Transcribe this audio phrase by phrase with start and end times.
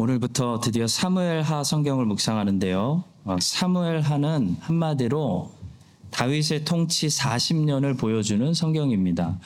[0.00, 3.02] 오늘부터 드디어 사무엘하 성경을 묵상하는데요.
[3.24, 5.50] 어, 사무엘하는 한마디로
[6.12, 9.40] 다윗의 통치 40년을 보여주는 성경입니다.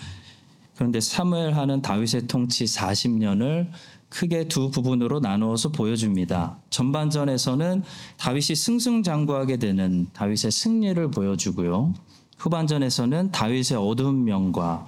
[0.75, 3.71] 그런데 사무엘하는 다윗의 통치 40년을
[4.11, 6.59] 크게 두 부분으로 나누어서 보여줍니다.
[6.69, 7.83] 전반전에서는
[8.19, 11.95] 다윗이 승승장구하게 되는 다윗의 승리를 보여주고요.
[12.37, 14.85] 후반전에서는 다윗의 어두운 면과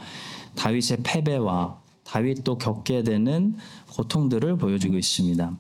[0.56, 3.56] 다윗의 패배와 다윗도 겪게 되는
[3.94, 5.56] 고통들을 보여주고 있습니다.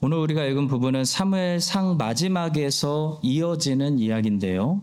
[0.00, 4.82] 오늘 우리가 읽은 부분은 사무엘상 마지막에서 이어지는 이야기인데요.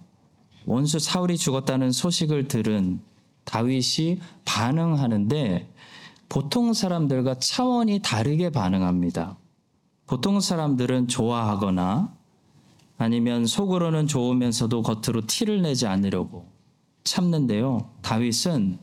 [0.66, 3.00] 원수 사울이 죽었다는 소식을 들은
[3.44, 5.72] 다윗이 반응하는데
[6.30, 9.38] 보통 사람들과 차원이 다르게 반응합니다.
[10.08, 12.14] 보통 사람들은 좋아하거나
[12.98, 16.48] 아니면 속으로는 좋으면서도 겉으로 티를 내지 않으려고
[17.04, 17.90] 참는데요.
[18.02, 18.80] 다윗은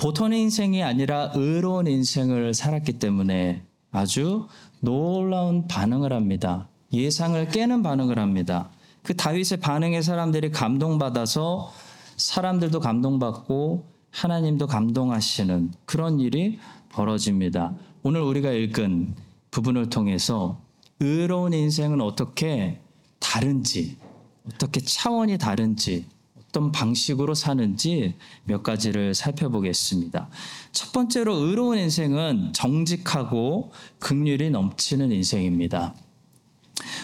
[0.00, 4.48] 보통의 인생이 아니라 의로운 인생을 살았기 때문에 아주
[4.80, 6.70] 놀라운 반응을 합니다.
[6.90, 8.70] 예상을 깨는 반응을 합니다.
[9.02, 11.70] 그 다윗의 반응에 사람들이 감동받아서
[12.16, 17.74] 사람들도 감동받고 하나님도 감동하시는 그런 일이 벌어집니다.
[18.02, 19.14] 오늘 우리가 읽은
[19.50, 20.62] 부분을 통해서
[21.00, 22.80] 의로운 인생은 어떻게
[23.18, 23.98] 다른지,
[24.46, 26.06] 어떻게 차원이 다른지,
[26.50, 30.28] 어떤 방식으로 사는지 몇 가지를 살펴보겠습니다.
[30.72, 33.70] 첫 번째로 의로운 인생은 정직하고
[34.00, 35.94] 극률이 넘치는 인생입니다.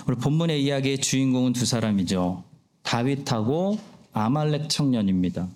[0.08, 2.42] 우리 본문의 이야기의 주인공은 두 사람이죠.
[2.82, 3.78] 다윗하고
[4.12, 5.48] 아말렉 청년입니다.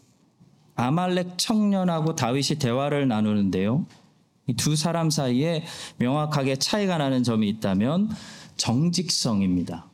[0.77, 3.87] 아말렉 청년하고 다윗이 대화를 나누는데요.
[4.47, 5.65] 이 두 사람 사이에
[5.99, 8.11] 명확하게 차이가 나는 점이 있다면
[8.57, 9.87] 정직성입니다.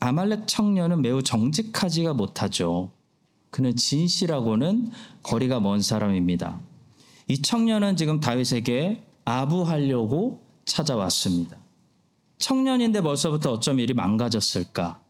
[0.00, 2.90] 아말렉 청년은 매우 정직하지가 못하죠.
[3.50, 4.90] 그는 진실하고는
[5.22, 6.60] 거리가 먼 사람입니다.
[7.28, 11.56] 이 청년은 지금 다윗에게 아부하려고 찾아왔습니다.
[12.38, 15.00] 청년인데 벌써부터 어쩜 일이 망가졌을까?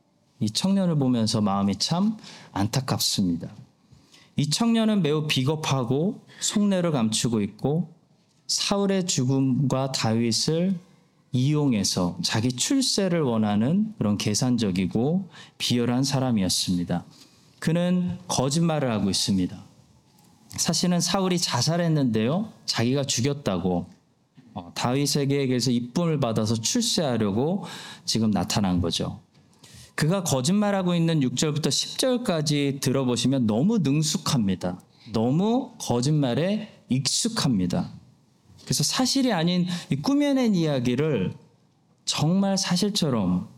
[0.40, 2.16] 이 청년을 보면서 마음이 참
[2.52, 3.50] 안타깝습니다.
[4.36, 7.92] 이 청년은 매우 비겁하고 속내를 감추고 있고
[8.46, 10.78] 사울의 죽음과 다윗을
[11.32, 15.28] 이용해서 자기 출세를 원하는 그런 계산적이고
[15.58, 17.04] 비열한 사람이었습니다.
[17.60, 19.64] 그는 거짓말을 하고 있습니다.
[20.56, 22.52] 사실은 사울이 자살했는데요.
[22.64, 23.86] 자기가 죽였다고
[24.54, 27.64] 어, 다윗에게서 이쁨을 받아서 출세하려고
[28.04, 29.20] 지금 나타난 거죠.
[29.94, 34.80] 그가 거짓말하고 있는 6절부터 10절까지 들어보시면 너무 능숙합니다.
[35.12, 37.92] 너무 거짓말에 익숙합니다.
[38.64, 39.66] 그래서 사실이 아닌
[40.02, 41.34] 꾸며낸 이야기를
[42.04, 43.48] 정말 사실처럼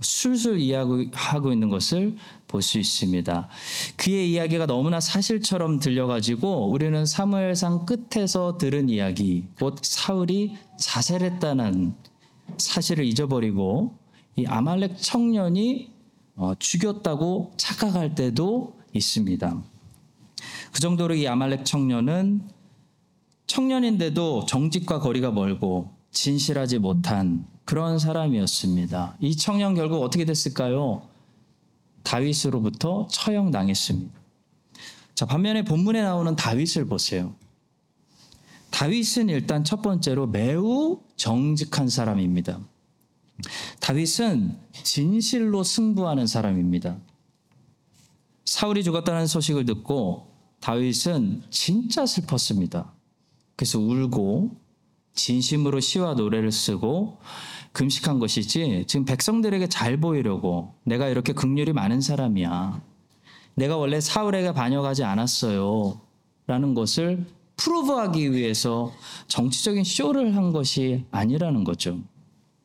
[0.00, 2.16] 술술 이야기하고 있는 것을
[2.48, 3.48] 볼 수 있습니다.
[3.96, 11.94] 그의 이야기가 너무나 사실처럼 들려가지고 우리는 사무엘상 끝에서 들은 이야기, 곧 사울이 자살했다는
[12.58, 13.96] 사실을 잊어버리고
[14.36, 15.92] 이 아말렉 청년이
[16.36, 19.62] 어, 죽였다고 착각할 때도 있습니다.
[20.72, 22.48] 그 정도로 이 아말렉 청년은
[23.46, 29.16] 청년인데도 정직과 거리가 멀고 진실하지 못한 그런 사람이었습니다.
[29.20, 31.08] 이 청년 결국 어떻게 됐을까요?
[32.02, 34.12] 다윗으로부터 처형당했습니다.
[35.14, 37.34] 자, 반면에 본문에 나오는 다윗을 보세요.
[38.70, 42.60] 다윗은 일단 첫 번째로 매우 정직한 사람입니다.
[43.80, 46.98] 다윗은 진실로 승부하는 사람입니다.
[48.44, 50.28] 사울이 죽었다는 소식을 듣고
[50.60, 52.92] 다윗은 진짜 슬펐습니다.
[53.56, 54.56] 그래서 울고
[55.14, 57.18] 진심으로 시와 노래를 쓰고
[57.74, 62.80] 금식한 것이지 지금 백성들에게 잘 보이려고 내가 이렇게 극률이 많은 사람이야.
[63.56, 66.00] 내가 원래 사울에게 반역하지 않았어요.
[66.46, 67.26] 라는 것을
[67.56, 68.92] 프로브하기 위해서
[69.26, 71.98] 정치적인 쇼를 한 것이 아니라는 거죠.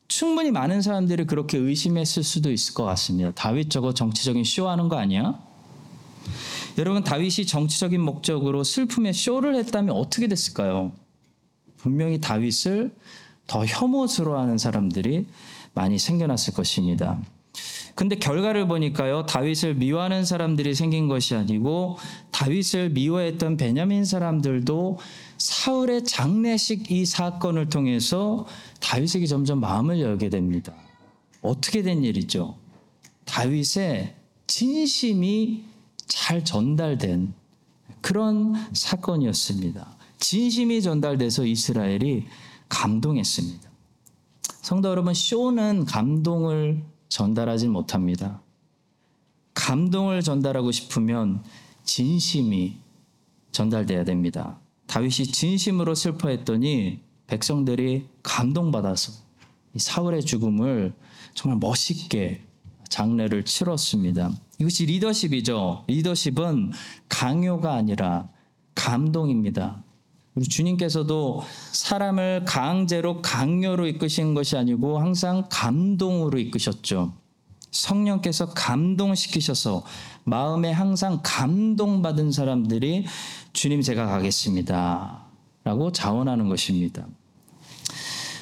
[0.06, 3.32] 충분히 많은 사람들이 그렇게 의심했을 수도 있을 것 같습니다.
[3.32, 5.40] 다윗 저거 정치적인 쇼하는 거 아니야?
[6.78, 10.92] 여러분 다윗이 정치적인 목적으로 슬픔의 쇼를 했다면 어떻게 됐을까요?
[11.76, 12.94] 분명히 다윗을
[13.46, 15.26] 더 혐오스러워하는 사람들이
[15.74, 17.18] 많이 생겨났을 것입니다.
[17.94, 21.98] 근데 결과를 보니까요, 다윗을 미워하는 사람들이 생긴 것이 아니고
[22.30, 24.98] 다윗을 미워했던 베냐민 사람들도
[25.36, 28.46] 사울의 장례식 이 사건을 통해서
[28.80, 30.72] 다윗에게 점점 마음을 열게 됩니다.
[31.42, 32.56] 어떻게 된 일이죠?
[33.24, 34.14] 다윗의
[34.46, 35.64] 진심이
[36.06, 37.34] 잘 전달된
[38.00, 39.96] 그런 사건이었습니다.
[40.18, 42.24] 진심이 전달돼서 이스라엘이
[42.70, 43.70] 감동했습니다.
[44.62, 48.40] 성도 여러분, 쇼는 감동을 전달하지 못합니다.
[49.52, 51.44] 감동을 전달하고 싶으면
[51.84, 52.78] 진심이
[53.52, 54.58] 전달돼야 됩니다.
[54.86, 59.12] 다윗이 진심으로 슬퍼했더니 백성들이 감동받아서
[59.76, 60.94] 사울의 죽음을
[61.34, 62.44] 정말 멋있게
[62.88, 64.32] 장례를 치렀습니다.
[64.58, 65.84] 이것이 리더십이죠.
[65.86, 66.72] 리더십은
[67.08, 68.28] 강요가 아니라
[68.74, 69.82] 감동입니다.
[70.34, 71.42] 우리 주님께서도
[71.72, 77.14] 사람을 강제로 강요로 이끄신 것이 아니고 항상 감동으로 이끄셨죠.
[77.70, 79.84] 성령께서 감동시키셔서
[80.24, 83.06] 마음에 항상 감동받은 사람들이
[83.52, 85.24] 주님 제가 가겠습니다.
[85.64, 87.06] 라고 자원하는 것입니다.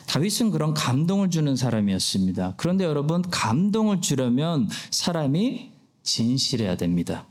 [0.06, 2.55] 다윗은 그런 감동을 주는 사람이었습니다.
[2.56, 7.26] 그런데 여러분, 감동을 주려면 사람이 진실해야 됩니다.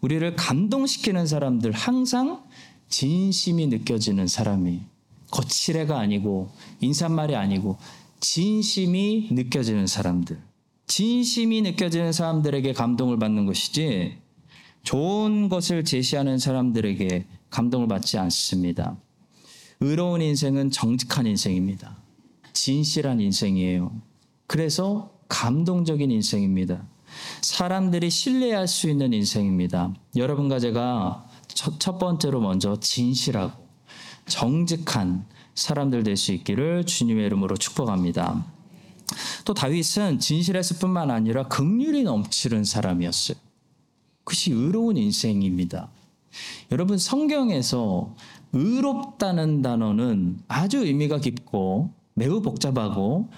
[0.00, 2.44] 우리를 감동시키는 사람들 항상
[2.88, 4.80] 진심이 느껴지는 사람이
[5.30, 6.50] 거칠애가 아니고
[6.80, 7.76] 인사말이 아니고
[8.20, 10.38] 진심이 느껴지는 사람들.
[10.86, 14.16] 진심이 느껴지는 사람들에게 감동을 받는 것이지
[14.82, 18.96] 좋은 것을 제시하는 사람들에게 감동을 받지 않습니다.
[19.80, 21.96] 의로운 인생은 정직한 인생입니다.
[22.52, 23.92] 진실한 인생이에요.
[24.46, 26.88] 그래서 감동적인 인생입니다.
[27.42, 29.94] 사람들이 신뢰할 수 있는 인생입니다.
[30.16, 31.27] 여러분과 제가
[31.58, 33.66] 첫, 첫 번째로 먼저 진실하고
[34.26, 35.26] 정직한
[35.56, 38.46] 사람들 될 수 있기를 주님의 이름으로 축복합니다.
[39.44, 43.36] 또 다윗은 진실했을 뿐만 아니라 극률이 넘치는 사람이었어요.
[44.22, 45.90] 그것이 의로운 인생입니다.
[46.70, 48.14] 여러분 성경에서
[48.52, 53.30] 의롭다는 단어는 아주 의미가 깊고 매우 복잡하고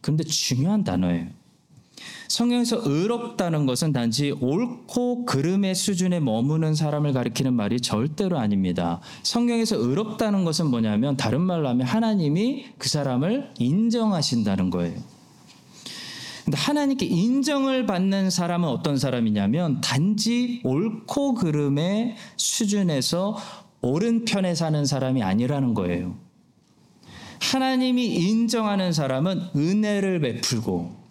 [0.00, 1.28] 근데 중요한 단어예요.
[2.32, 9.00] 성경에서 의롭다는 것은 단지 옳고 그름의 수준에 머무는 사람을 가리키는 말이 절대로 아닙니다.
[9.22, 14.98] 성경에서 의롭다는 것은 뭐냐면 다른 말로 하면 하나님이 그 사람을 인정하신다는 거예요.
[16.46, 23.36] 근데 하나님께 인정을 받는 사람은 어떤 사람이냐면 단지 옳고 그름의 수준에서
[23.82, 26.16] 오른편에 사는 사람이 아니라는 거예요.
[27.42, 31.01] 하나님이 인정하는 사람은 은혜를 베풀고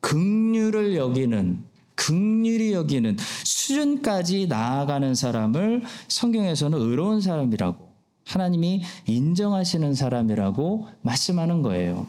[0.00, 1.64] 극률을 여기는
[1.94, 7.90] 극률이 여기는 수준까지 나아가는 사람을 성경에서는 의로운 사람이라고
[8.26, 12.06] 하나님이 인정하시는 사람이라고 말씀하는 거예요.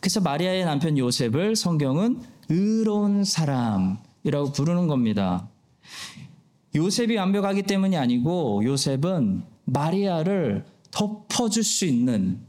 [0.00, 5.48] 그래서 마리아의 남편 요셉을 성경은 의로운 사람이라고 부르는 겁니다.
[6.74, 12.40] 요셉이 완벽하기 때문이 아니고 요셉은 마리아를 덮어줄 수 있는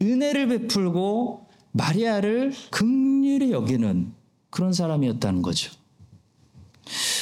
[0.00, 1.47] 은혜를 베풀고
[1.78, 4.12] 마리아를 극률히 여기는
[4.50, 5.72] 그런 사람이었다는 거죠.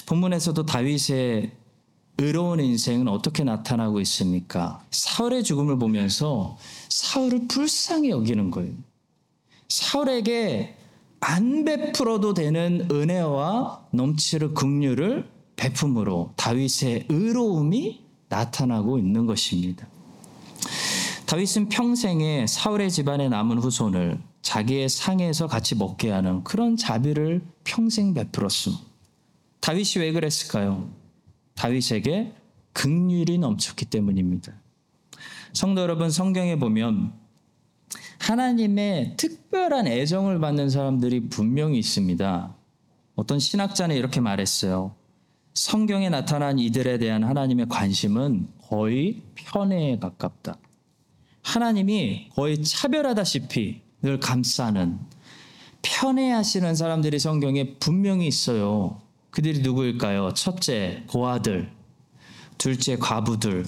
[0.06, 1.53] 본문에서도 다윗의
[2.19, 4.82] 의로운 인생은 어떻게 나타나고 있습니까?
[4.91, 6.56] 사울의 죽음을 보면서
[6.88, 8.73] 사울을 불쌍히 여기는 거예요.
[9.69, 10.76] 사울에게
[11.20, 19.87] 안 베풀어도 되는 은혜와 넘치는 긍휼을 베품으로 다윗의 의로움이 나타나고 있는 것입니다.
[21.26, 28.73] 다윗은 평생에 사울의 집안에 남은 후손을 자기의 상에서 같이 먹게 하는 그런 자비를 평생 베풀었음.
[29.61, 30.88] 다윗이 왜 그랬을까요?
[31.56, 32.32] 다윗에게
[32.73, 34.52] 극률이 넘쳤기 때문입니다.
[35.52, 37.12] 성도 여러분, 성경에 보면
[38.20, 42.55] 하나님의 특별한 애정을 받는 사람들이 분명히 있습니다.
[43.17, 44.94] 어떤 신학자는 이렇게 말했어요.
[45.55, 50.58] 성경에 나타난 이들에 대한 하나님의 관심은 거의 편애에 가깝다.
[51.46, 54.98] 하나님이 거의 차별하다시피 늘 감싸는
[55.81, 59.00] 편애하시는 사람들이 성경에 분명히 있어요.
[59.31, 60.34] 그들이 누구일까요?
[60.34, 61.70] 첫째, 고아들.
[62.58, 63.65] 둘째, 과부들.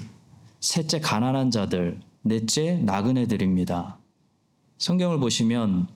[0.58, 2.00] 셋째, 가난한 자들.
[2.22, 3.98] 넷째, 나그네들입니다.
[4.78, 5.86] 성경을 보시면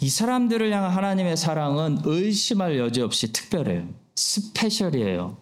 [0.00, 3.88] 이 사람들을 향한 하나님의 사랑은 의심할 여지 없이 특별해요.
[4.16, 5.36] 스페셜이에요.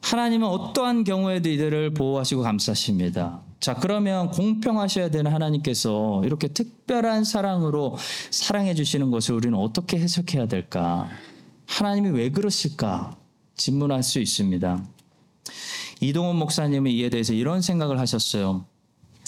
[0.00, 3.42] 하나님은 어떠한 경우에도 이들을 보호하시고 감싸십니다.
[3.64, 7.96] 자, 그러면 공평하셔야 되는 하나님께서 이렇게 특별한 사랑으로
[8.30, 11.08] 사랑해 주시는 것을 우리는 어떻게 해석해야 될까?
[11.64, 13.16] 하나님이 왜 그러실까?
[13.56, 14.84] 질문할 수 있습니다.
[16.02, 18.66] 이동훈 목사님은 이에 대해서 이런 생각을 하셨어요.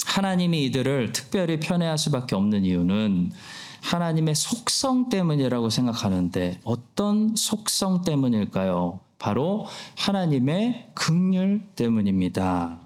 [0.05, 3.33] 하나님이 이들을 특별히 편애할 수밖에 없는 이유는
[3.81, 9.01] 하나님의 속성 때문이라고 생각하는데 어떤 속성 때문일까요?
[9.19, 9.65] 바로
[9.97, 12.86] 하나님의 극률 때문입니다.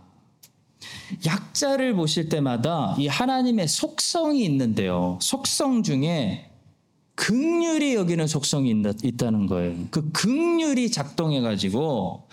[1.26, 5.19] 약자를 보실 때마다 이 하나님의 속성이 있는데요.
[5.21, 6.50] 속성 중에
[7.14, 9.76] 극률이 여기는 속성이 있다 는 거예요.
[9.90, 12.29] 그 극률이 작동해 가지고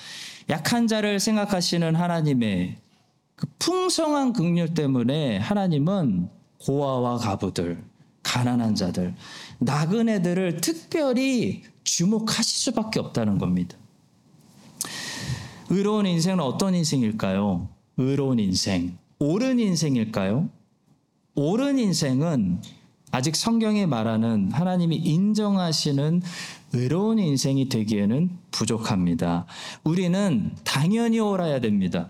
[0.49, 2.77] 약한 자를 생각하시는 하나님의
[3.35, 6.29] 그 풍성한 극률 때문에 하나님은
[6.59, 7.83] 고아와 가부들,
[8.23, 9.13] 가난한 자들,
[9.59, 13.77] 나그네들을 특별히 주목하실 수밖에 없다는 겁니다.
[15.69, 17.67] 의로운 인생은 어떤 인생일까요?
[17.97, 20.49] 의로운 인생, 옳은 인생일까요?
[21.35, 22.61] 옳은 인생은
[23.11, 26.21] 아직 성경이 말하는 하나님이 인정하시는
[26.73, 29.45] 의로운 인생이 되기에는 부족합니다.
[29.83, 32.09] 우리는 당연히 옳아야 됩니다.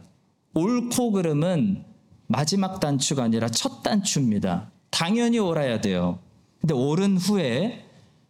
[0.53, 1.83] 옳고 그름은
[2.27, 4.71] 마지막 단추가 아니라 첫 단추입니다.
[4.89, 6.19] 당연히 옳아야 돼요.
[6.59, 7.85] 근데 옳은 후에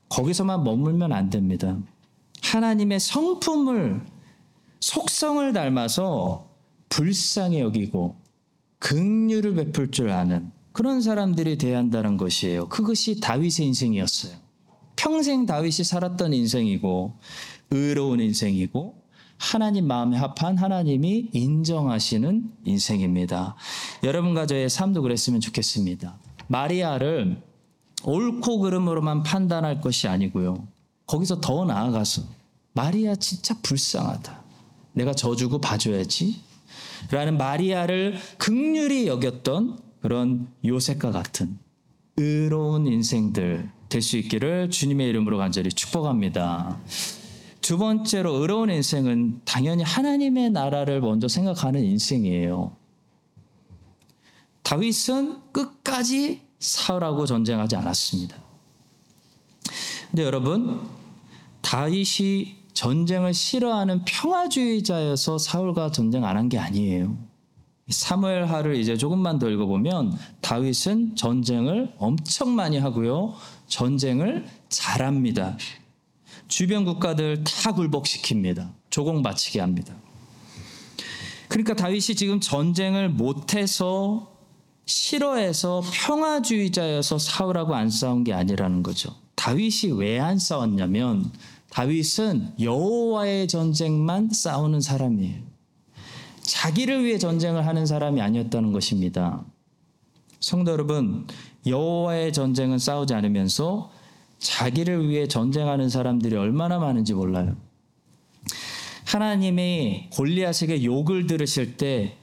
[0.10, 1.78] 거기서만 머물면 안 됩니다.
[2.44, 4.06] 하나님의 성품을
[4.80, 6.47] 속성을 닮아서
[6.90, 8.16] 불쌍히 여기고
[8.80, 12.70] 긍휼을 베풀 줄 아는 그런 사람들이 돼야 한다는 것이에요.
[12.70, 14.36] 그것이 다윗의 인생이었어요.
[14.96, 17.14] 평생 다윗이 살았던 인생이고
[17.72, 18.96] 의로운 인생이고
[19.38, 23.56] 하나님 마음에 합한 하나님이 인정하시는 인생입니다.
[24.04, 26.18] 여러분과 저의 삶도 그랬으면 좋겠습니다.
[26.48, 27.42] 마리아를
[28.04, 30.68] 옳고 그름으로만 판단할 것이 아니고요.
[31.06, 32.24] 거기서 더 나아가서
[32.74, 34.44] 마리아 진짜 불쌍하다.
[34.94, 36.47] 내가 져주고 봐줘야지.
[37.12, 41.58] 라는 마리아를 극률이 여겼던 그런 요셉과 같은
[42.18, 46.80] 의로운 인생들 될 수 있기를 주님의 이름으로 간절히 축복합니다.
[47.62, 52.76] 두 번째로 의로운 인생은 당연히 하나님의 나라를 먼저 생각하는 인생이에요.
[54.64, 58.38] 다윗은 끝까지 사울하고 전쟁하지 않았습니다.
[60.10, 60.82] 근데 여러분,
[61.62, 67.18] 다윗이 전쟁을 싫어하는 평화주의자여서 사울과 전쟁 안 한 게 아니에요.
[67.90, 73.34] 사무엘하를 이제 조금만 더 읽어보면 다윗은 전쟁을 엄청 많이 하고요.
[73.68, 75.58] 전쟁을 잘합니다.
[76.48, 78.70] 주변 국가들 다 굴복시킵니다.
[78.92, 79.96] 조공 바치게 합니다.
[81.48, 84.32] 그러니까 다윗이 지금 전쟁을 못해서
[84.86, 89.16] 싫어해서 평화주의자여서 사울하고 안 싸운 게 아니라는 거죠.
[89.34, 91.32] 다윗이 왜 안 싸웠냐면
[91.78, 95.44] 다윗은 여호와의 전쟁만 싸우는 사람이에요.
[96.42, 99.46] 자기를 위해 전쟁을 하는 사람이 아니었다는 것입니다.
[100.40, 101.28] 성도 여러분,
[101.68, 103.92] 여호와의 전쟁은 싸우지 않으면서
[104.40, 107.56] 자기를 위해 전쟁하는 사람들이 얼마나 많은지 몰라요.
[109.06, 112.18] 하나님이 골리앗에게 욕을 들으실 때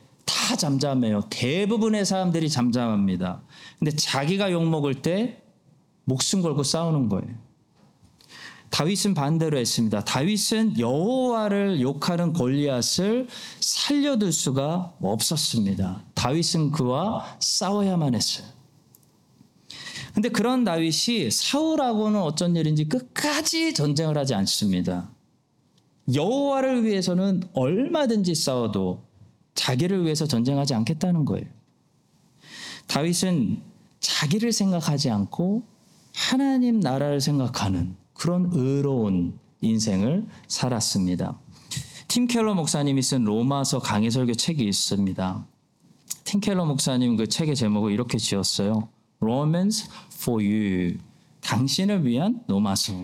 [0.45, 1.23] 다 잠잠해요.
[1.31, 3.43] 대부분의 사람들이 잠잠합니다.
[3.79, 5.41] 근데 자기가 욕 먹을 때
[6.05, 7.35] 목숨 걸고 싸우는 거예요.
[8.75, 10.03] 다윗은 반대로 했습니다.
[10.03, 13.29] 다윗은 여호와를 욕하는 골리앗을
[13.61, 16.03] 살려둘 수가 없었습니다.
[16.15, 18.45] 다윗은 그와 싸워야만 했어요.
[20.13, 25.09] 근데 그런 다윗이 사울하고는 어쩐 일인지 끝까지 전쟁을 하지 않습니다.
[26.13, 29.05] 여호와를 위해서는 얼마든지 싸워도
[29.55, 31.47] 자기를 위해서 전쟁하지 않겠다는 거예요.
[32.89, 33.63] 다윗은
[34.01, 35.63] 자기를 생각하지 않고
[36.13, 41.39] 하나님 나라를 생각하는 그런 의로운 인생을 살았습니다.
[42.09, 45.47] 팀 켈러 목사님이 쓴 로마서 강의 설교 책이 있습니다.
[46.25, 48.89] 팀 켈러 목사님 그 책의 제목을 이렇게 지었어요.
[49.21, 50.97] Romans for you.
[51.43, 52.95] 당신을 위한 로마서.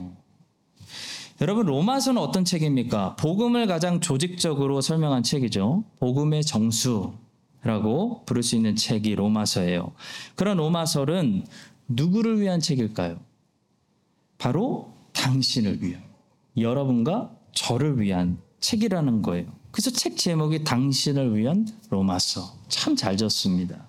[1.43, 3.17] 여러분 로마서는 어떤 책입니까?
[3.17, 5.85] 복음을 가장 조직적으로 설명한 책이죠.
[5.99, 9.93] 복음의 정수라고 부를 수 있는 책이 로마서예요.
[10.35, 11.45] 그런 로마서는
[11.89, 13.19] 누구를 위한 책일까요?
[14.39, 16.03] 바로 당신을 위한,
[16.57, 19.47] 여러분과 저를 위한 책이라는 거예요.
[19.71, 22.59] 그래서 책 제목이 당신을 위한 로마서.
[22.69, 23.87] 참 잘 졌습니다.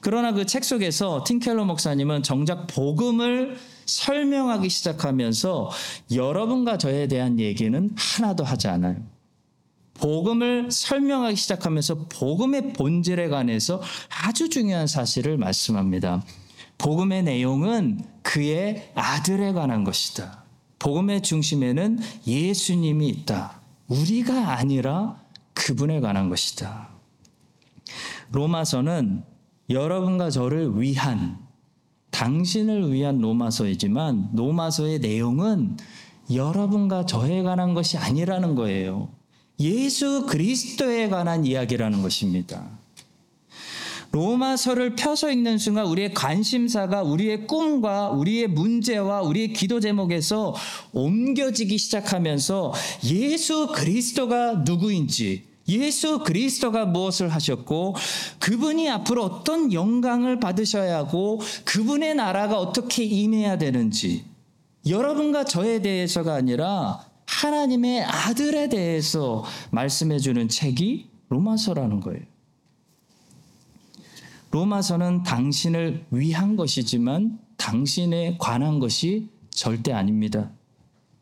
[0.00, 5.70] 그러나 그 책 속에서 틴켈러 목사님은 정작 복음을 설명하기 시작하면서
[6.12, 8.96] 여러분과 저에 대한 얘기는 하나도 하지 않아요.
[9.94, 13.80] 복음을 설명하기 시작하면서 복음의 본질에 관해서
[14.24, 16.22] 아주 중요한 사실을 말씀합니다.
[16.78, 20.41] 복음의 내용은 그의 아들에 관한 것이다.
[20.82, 23.60] 복음의 중심에는 예수님이 있다.
[23.86, 25.16] 우리가 아니라
[25.54, 26.88] 그분에 관한 것이다.
[28.32, 29.22] 로마서는
[29.70, 31.38] 여러분과 저를 위한
[32.10, 35.76] 당신을 위한 로마서이지만 로마서의 내용은
[36.32, 39.08] 여러분과 저에 관한 것이 아니라는 거예요.
[39.60, 42.81] 예수 그리스도에 관한 이야기라는 것입니다.
[44.12, 50.54] 로마서를 펴서 읽는 순간 우리의 관심사가 우리의 꿈과 우리의 문제와 우리의 기도 제목에서
[50.92, 57.96] 옮겨지기 시작하면서 예수 그리스도가 누구인지 예수 그리스도가 무엇을 하셨고
[58.38, 64.24] 그분이 앞으로 어떤 영광을 받으셔야 하고 그분의 나라가 어떻게 임해야 되는지
[64.86, 72.31] 여러분과 저에 대해서가 아니라 하나님의 아들에 대해서 말씀해 주는 책이 로마서라는 거예요.
[74.52, 80.52] 로마서는 당신을 위한 것이지만 당신에 관한 것이 절대 아닙니다.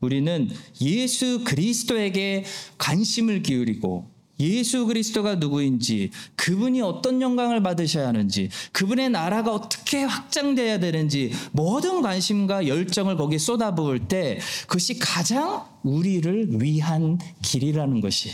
[0.00, 2.44] 우리는 예수 그리스도에게
[2.76, 4.10] 관심을 기울이고
[4.40, 12.66] 예수 그리스도가 누구인지, 그분이 어떤 영광을 받으셔야 하는지, 그분의 나라가 어떻게 확장돼야 되는지 모든 관심과
[12.66, 18.30] 열정을 거기에 쏟아부을 때 그것이 가장 우리를 위한 길이라는 것이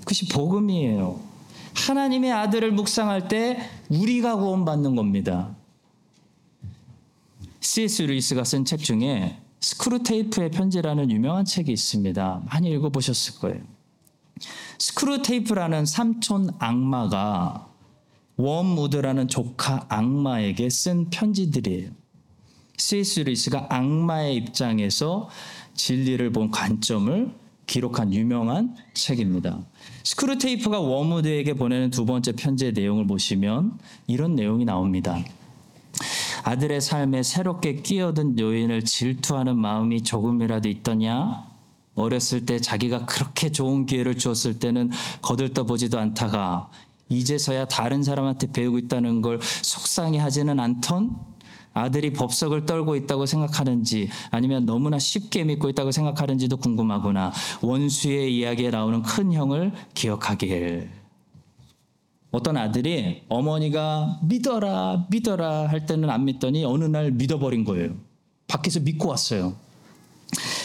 [0.00, 1.27] 그것이 복음이에요.
[1.86, 3.58] 하나님의 아들을 묵상할 때
[3.88, 5.56] 우리가 구원받는 겁니다.
[7.60, 8.02] C.S.
[8.02, 12.42] 루이스가 쓴 책 중에 스크루테이프의 편지라는 유명한 책이 있습니다.
[12.50, 13.60] 많이 읽어보셨을 거예요.
[14.78, 17.68] 스크루테이프라는 삼촌 악마가
[18.36, 21.90] 웜우드라는 조카 악마에게 쓴 편지들이에요.
[22.76, 23.20] C.S.
[23.20, 25.28] 루이스가 악마의 입장에서
[25.74, 27.34] 진리를 본 관점을
[27.68, 29.60] 기록한 유명한 책입니다.
[30.02, 35.22] 스크루테이프가 웜우드에게 보내는 두 번째 편지의 내용을 보시면 이런 내용이 나옵니다.
[36.42, 41.46] 아들의 삶에 새롭게 끼어든 요인을 질투하는 마음이 조금이라도 있더냐?
[41.94, 46.70] 어렸을 때 자기가 그렇게 좋은 기회를 주었을 때는 거들떠 보지도 않다가
[47.08, 51.16] 이제서야 다른 사람한테 배우고 있다는 걸 속상해 하지는 않던
[51.78, 57.32] 아들이 법석을 떨고 있다고 생각하는지 아니면 너무나 쉽게 믿고 있다고 생각하는지도 궁금하구나.
[57.62, 60.90] 원수의 이야기에 나오는 큰 형을 기억하길.
[62.30, 67.94] 어떤 아들이 어머니가 믿어라, 믿어라 할 때는 안 믿더니 어느 날 믿어버린 거예요.
[68.46, 69.54] 밖에서 믿고 왔어요.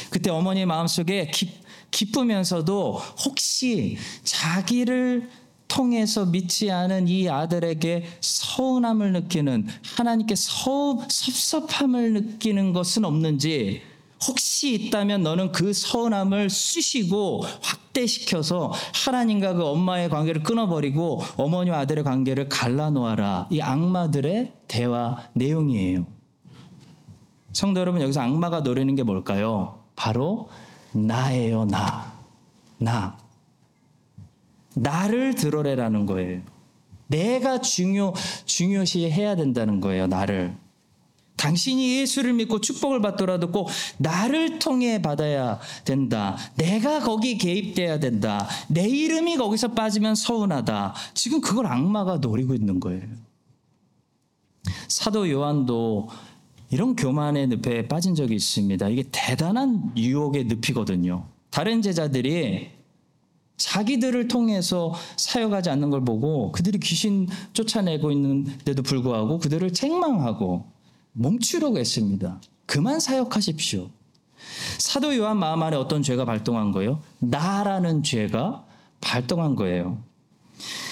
[0.10, 1.52] 그때 어머니 마음속에 기,
[1.90, 2.94] 기쁘면서도
[3.26, 5.30] 혹시 자기를
[5.68, 13.82] 통해서 믿지 않은 이 아들에게 서운함을 느끼는 하나님께 서, 섭섭함을 느끼는 것은 없는지
[14.28, 18.72] 혹시 있다면 너는 그 서운함을 쑤시고 확대시켜서
[19.06, 23.48] 하나님과 그 엄마의 관계를 끊어버리고 어머니와 아들의 관계를 갈라놓아라.
[23.50, 26.06] 이 악마들의 대화 내용이에요.
[27.52, 29.80] 성도 여러분, 여기서 악마가 노리는 게 뭘까요?
[29.96, 30.50] 바로
[30.94, 32.14] 나예요, 나.
[32.78, 33.23] 나.
[34.76, 36.42] 나를 드러내라는 거예요.
[37.08, 38.14] 내가 중요,
[38.46, 40.56] 중요시 해야 된다는 거예요, 나를.
[41.36, 46.38] 당신이 예수를 믿고 축복을 받더라도 꼭 나를 통해 받아야 된다.
[46.56, 48.48] 내가 거기 개입돼야 된다.
[48.70, 50.94] 내 이름이 거기서 빠지면 서운하다.
[51.14, 53.02] 지금 그걸 악마가 노리고 있는 거예요.
[54.88, 56.08] 사도 요한도
[56.70, 58.88] 이런 교만의 늪에 빠진 적이 있습니다.
[58.90, 61.28] 이게 대단한 유혹의 늪이거든요.
[61.50, 62.70] 다른 제자들이
[63.58, 70.66] 자기들을 통해서 사역하지 않는 걸 보고 그들이 귀신 쫓아내고 있는데도 불구하고 그들을 책망하고
[71.14, 72.42] 멈추려고 했습니다.
[72.66, 73.90] 그만 사역하십시오.
[74.80, 77.02] 사도 요한 마음 안에 어떤 죄가 발동한 거예요?
[77.20, 78.66] 나라는 죄가
[79.00, 80.04] 발동한 거예요.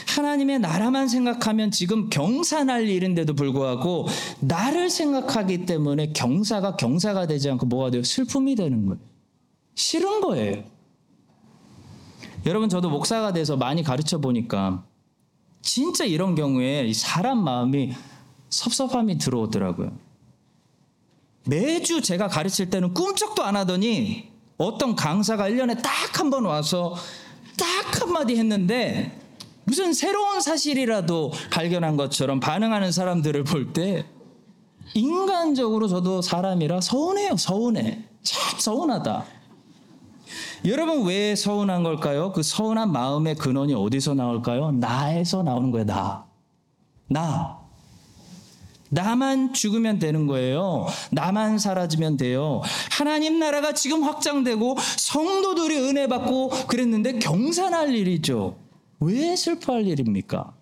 [0.08, 4.08] 하나님의 나라만 생각하면 지금 경사날 일인데도 불구하고
[4.42, 8.04] 나를 생각하기 때문에 경사가 경사가 되지 않고 뭐가 돼요?
[8.04, 9.00] 슬픔이 되는 거예요.
[9.76, 10.64] 싫은 거예요.
[12.46, 14.84] 여러분 저도 목사가 돼서 많이 가르쳐 보니까
[15.62, 17.94] 진짜 이런 경우에 사람 마음이
[18.50, 19.92] 섭섭함이 들어오더라고요.
[21.46, 26.96] 매주 제가 가르칠 때는 꿈쩍도 안 하더니 어떤 강사가 1년에 딱 한 번 와서
[27.58, 29.18] 딱 한마디 했는데
[29.64, 34.06] 무슨 새로운 사실이라도 발견한 것처럼 반응하는 사람들을 볼 때
[34.94, 38.04] 인간적으로 저도 사람이라 서운해요, 서운해.
[38.24, 39.26] 참 서운하다.
[40.66, 42.32] 여러분 왜 서운한 걸까요?
[42.34, 44.72] 그 서운한 마음의 근원이 어디서 나올까요?
[44.72, 46.26] 나에서 나오는 거예요, 나.
[47.08, 47.60] 나.
[48.90, 50.86] 나만 죽으면 되는 거예요.
[51.12, 52.62] 나만 사라지면 돼요.
[52.92, 58.58] 하나님 나라가 지금 확장되고 성도들이 은혜 받고 그랬는데 경산할 일이죠.
[59.00, 60.54] 왜 슬퍼할 일입니까?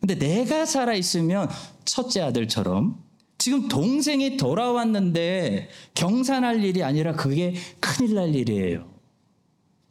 [0.00, 1.48] 근데 내가 살아있으면
[1.84, 3.01] 첫째 아들처럼
[3.42, 8.88] 지금 동생이 돌아왔는데 경산할 일이 아니라 그게 큰일 날 일이에요.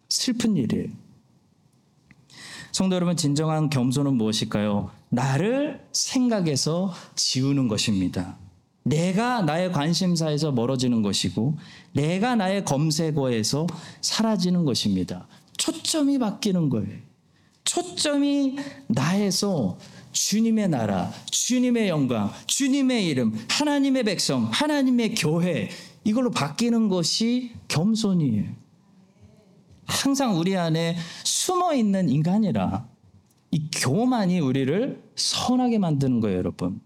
[0.07, 0.87] 슬픈 일이에요.
[2.71, 4.91] 성도 여러분, 진정한 겸손은 무엇일까요?
[5.09, 8.37] 나를 생각해서 지우는 것입니다.
[8.83, 11.57] 내가 나의 관심사에서 멀어지는 것이고,
[11.91, 13.67] 내가 나의 검색어에서
[13.99, 15.27] 사라지는 것입니다.
[15.57, 16.99] 초점이 바뀌는 거예요.
[17.65, 18.55] 초점이
[18.87, 19.77] 나에서
[20.13, 21.11] 주님의 나라,
[21.51, 25.67] 주님의 영광, 주님의 이름, 하나님의 백성, 하나님의 교회,
[26.05, 28.45] 이걸로 바뀌는 것이 겸손이에요.
[29.85, 32.87] 항상 우리 안에 숨어 있는 인간이라
[33.51, 36.79] 이 교만이 우리를 선하게 만드는 거예요, 여러분.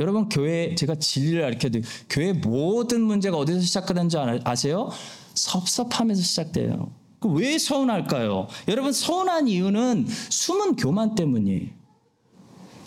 [0.00, 1.78] 여러분 교회 제가 진리를 가르쳐도
[2.10, 4.90] 교회 모든 문제가 어디서 시작하는지 아세요?
[5.34, 6.90] 섭섭함에서 시작돼요.
[7.20, 8.48] 그왜 서운할까요?
[8.66, 11.81] 여러분 서운한 이유는 숨은 교만 때문이에요.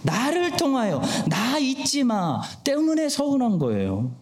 [0.06, 4.16] 나를 통하여 나 잊지 마 때문에 서운한 거예요.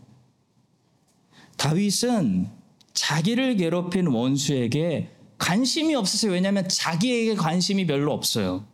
[1.58, 2.50] 다윗은
[2.94, 6.32] 자기를 괴롭힌 원수에게 관심이 없으세요.
[6.32, 8.66] 왜냐하면 자기에게 관심이 별로 없어요.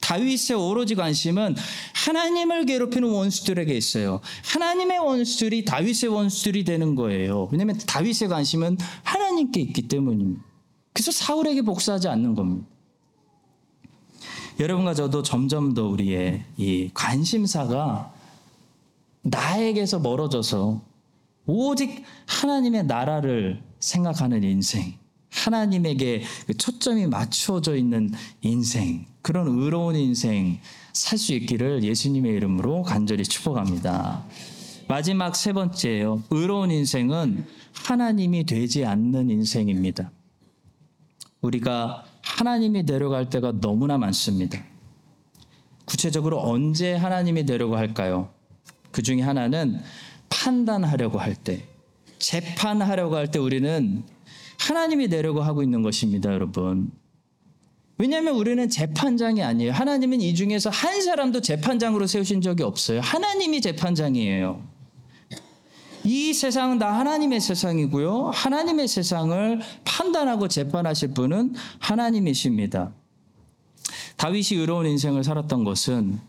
[0.00, 1.56] 다윗의 오로지 관심은
[1.94, 4.20] 하나님을 괴롭히는 원수들에게 있어요.
[4.44, 7.48] 하나님의 원수들이 다윗의 원수들이 되는 거예요.
[7.50, 10.44] 왜냐하면 다윗의 관심은 하나님께 있기 때문입니다.
[10.92, 12.66] 그래서 사울에게 복수하지 않는 겁니다.
[14.58, 18.12] 여러분과 저도 점점 더 우리의 이 관심사가
[19.22, 20.80] 나에게서 멀어져서
[21.46, 24.94] 오직 하나님의 나라를 생각하는 인생,
[25.30, 28.12] 하나님에게 그 초점이 맞추어져 있는
[28.42, 30.60] 인생, 그런 의로운 인생
[30.92, 34.24] 살 수 있기를 예수님의 이름으로 간절히 축복합니다.
[34.86, 36.22] 마지막 세 번째예요.
[36.30, 40.12] 의로운 인생은 하나님이 되지 않는 인생입니다.
[41.40, 44.58] 우리가 하나님이 데려갈 때가 너무나 많습니다.
[45.84, 48.30] 구체적으로 언제 하나님이 데려고 할까요?
[48.90, 49.80] 그 중에 하나는
[50.30, 51.64] 판단하려고 할 때,
[52.18, 54.02] 재판하려고 할 때 우리는
[54.58, 56.90] 하나님이 되려고 하고 있는 것입니다, 여러분.
[57.98, 59.72] 왜냐하면 우리는 재판장이 아니에요.
[59.72, 63.00] 하나님은 이 중에서 한 사람도 재판장으로 세우신 적이 없어요.
[63.00, 64.73] 하나님이 재판장이에요.
[66.04, 68.30] 이 세상은 다 하나님의 세상이고요.
[68.34, 72.92] 하나님의 세상을 판단하고 재판하실 분은 하나님이십니다.
[74.16, 76.20] 다윗이 의로운 인생을 살았던 것은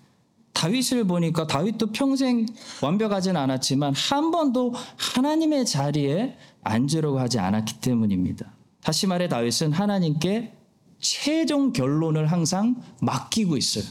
[0.53, 2.45] 다윗을 보니까 다윗도 평생
[2.81, 8.51] 완벽하진 않았지만 한 번도 하나님의 자리에 앉으려고 하지 않았기 때문입니다.
[8.81, 10.53] 다시 말해 다윗은 하나님께
[10.99, 13.83] 최종 결론을 항상 맡기고 있어요.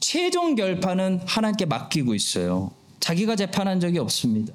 [0.00, 2.72] 최종 결판은 하나님께 맡기고 있어요.
[2.98, 4.52] 자기가 재판한 적이 없습니다.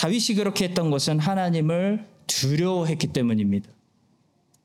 [0.00, 3.68] 다윗이 그렇게 했던 것은 하나님을 두려워했기 때문입니다.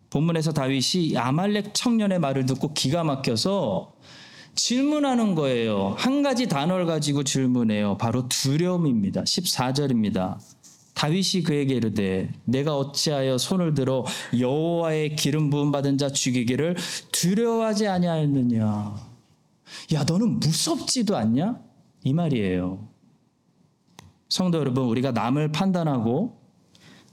[0.09, 3.91] 본문에서 다윗이 아말렉 청년의 말을 듣고 기가 막혀서
[4.55, 5.93] 질문하는 거예요.
[5.97, 7.97] 한 가지 단어를 가지고 질문해요.
[7.97, 9.23] 바로 두려움입니다.
[9.23, 10.37] 14절입니다.
[10.93, 14.05] 다윗이 그에게 이르되 내가 어찌하여 손을 들어
[14.39, 16.77] 여호와의 기름 부음 받은 자 죽이기를
[17.11, 18.95] 두려워하지 아니하였느냐.
[19.95, 21.59] 야 너는 무섭지도 않냐?
[22.05, 22.94] 이 말이에요.
[24.35, 26.35] 성도 여러분 우리가 남을 판단하고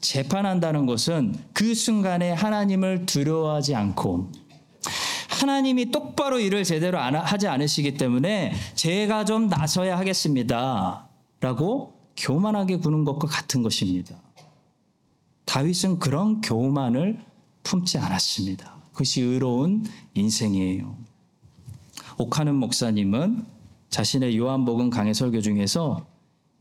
[0.00, 4.32] 재판한다는 것은 그 순간에 하나님을 두려워하지 않고
[5.28, 11.08] 하나님이 똑바로 일을 제대로 하지 않으시기 때문에 제가 좀 나서야 하겠습니다.
[11.38, 14.16] 라고 교만하게 구는 것과 같은 것입니다.
[15.44, 17.24] 다윗은 그런 교만을
[17.62, 18.82] 품지 않았습니다.
[18.90, 20.96] 그것이 의로운 인생이에요.
[22.18, 23.46] 옥하는 목사님은
[23.90, 26.10] 자신의 요한복음 강해 설교 중에서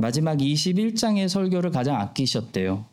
[0.01, 2.85] 마지막 21장의 설교를 가장 아끼셨대요.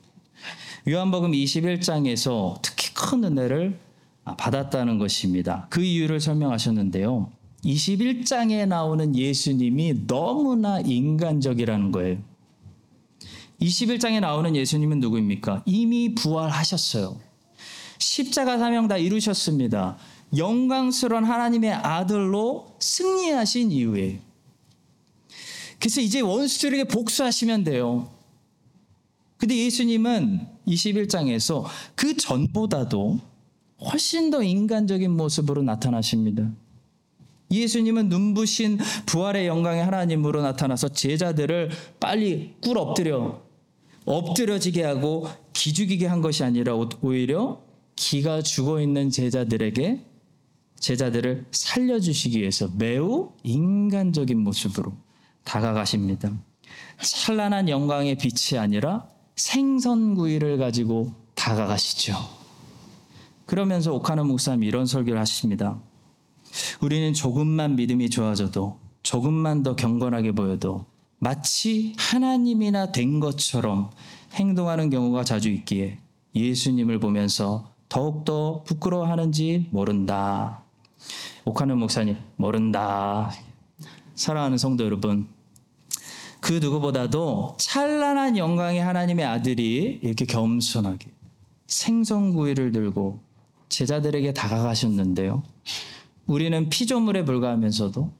[0.86, 3.78] 요한복음 21장에서 특히 큰 은혜를
[4.36, 5.66] 받았다는 것입니다.
[5.70, 7.30] 그 이유를 설명하셨는데요.
[7.64, 12.18] 21장에 나오는 예수님이 너무나 인간적이라는 거예요.
[13.60, 15.62] 21장에 나오는 예수님은 누구입니까?
[15.66, 17.16] 이미 부활하셨어요.
[17.98, 19.96] 십자가 사명 다 이루셨습니다.
[20.36, 24.20] 영광스러운 하나님의 아들로 승리하신 이후에.
[25.78, 28.10] 그래서 이제 원수들에게 복수하시면 돼요.
[29.36, 31.64] 근데 예수님은 21장에서
[31.94, 33.20] 그 전보다도
[33.80, 36.50] 훨씬 더 인간적인 모습으로 나타나십니다.
[37.50, 43.40] 예수님은 눈부신 부활의 영광의 하나님으로 나타나서 제자들을 빨리 꿀 엎드려
[44.04, 47.62] 엎드려지게 하고 기죽이게 한 것이 아니라 오히려
[47.94, 50.04] 기가 죽어 있는 제자들에게
[50.80, 54.92] 제자들을 살려주시기 위해서 매우 인간적인 모습으로
[55.48, 56.30] 다가가십니다.
[57.00, 62.14] 찬란한 영광의 빛이 아니라 생선구이를 가지고 다가가시죠.
[63.46, 65.80] 그러면서 오카노 목사님 이런 설교를 하십니다.
[66.82, 70.84] 우리는 조금만 믿음이 좋아져도 조금만 더 경건하게 보여도
[71.18, 73.90] 마치 하나님이나 된 것처럼
[74.34, 75.98] 행동하는 경우가 자주 있기에
[76.34, 80.62] 예수님을 보면서 더욱더 부끄러워하는지 모른다.
[81.46, 83.32] 오카노 목사님, 모른다.
[84.14, 85.26] 사랑하는 성도 여러분,
[86.48, 91.10] 그 누구보다도 찬란한 영광의 하나님의 아들이 이렇게 겸손하게
[91.66, 93.20] 생선구이를 들고
[93.68, 95.42] 제자들에게 다가가셨는데요.
[96.26, 98.10] 우리는 피조물에 불과하면서도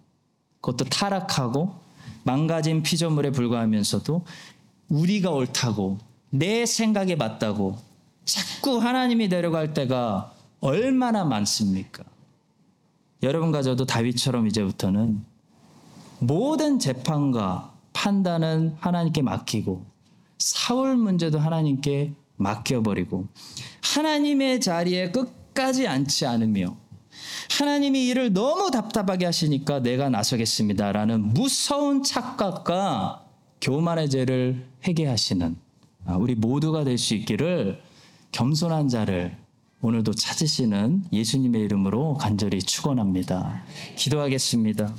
[0.60, 1.74] 그것도 타락하고
[2.24, 4.26] 망가진 피조물에 불과하면서도
[4.90, 5.96] 우리가 옳다고
[6.28, 7.78] 내 생각에 맞다고
[8.26, 12.04] 자꾸 하나님이 데려갈 때가 얼마나 많습니까?
[13.22, 15.24] 여러분과 저도 다윗처럼 이제부터는
[16.18, 19.84] 모든 재판과 판단은 하나님께 맡기고
[20.38, 23.26] 사울 문제도 하나님께 맡겨버리고
[23.82, 26.76] 하나님의 자리에 끝까지 앉지 않으며
[27.58, 33.24] 하나님이 일을 너무 답답하게 하시니까 내가 나서겠습니다라는 무서운 착각과
[33.60, 35.56] 교만의 죄를 회개하시는
[36.06, 37.82] 아, 우리 모두가 될 수 있기를
[38.30, 39.36] 겸손한 자를
[39.80, 43.64] 오늘도 찾으시는 예수님의 이름으로 간절히 축원합니다.
[43.96, 44.94] 기도하겠습니다.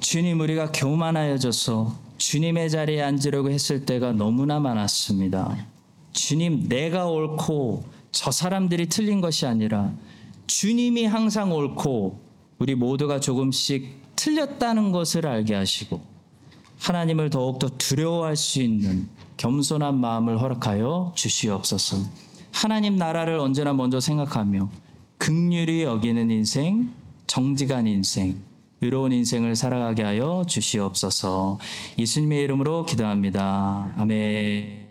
[0.00, 5.66] 주님 우리가 교만하여져서 주님의 자리에 앉으려고 했을 때가 너무나 많았습니다.
[6.12, 9.92] 주님 내가 옳고 저 사람들이 틀린 것이 아니라
[10.46, 12.20] 주님이 항상 옳고
[12.58, 16.00] 우리 모두가 조금씩 틀렸다는 것을 알게 하시고
[16.80, 21.98] 하나님을 더욱더 두려워할 수 있는 겸손한 마음을 허락하여 주시옵소서.
[22.52, 24.68] 하나님 나라를 언제나 먼저 생각하며
[25.18, 26.92] 극률이 여기는 인생,
[27.26, 28.40] 정직한 인생,
[28.80, 31.58] 의로운 인생을 살아가게 하여 주시옵소서.
[31.98, 33.92] 예수님의 이름으로 기도합니다.
[33.96, 34.87] 아멘.